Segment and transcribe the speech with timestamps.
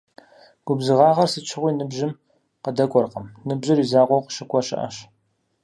[0.65, 2.11] Губзыгъагъэр сыт щыгъуи ныбжьым
[2.63, 4.95] къыдэкӏуэркъым- ныбжьыр и закъуэу къыщыкӏуэ щыӏэщ.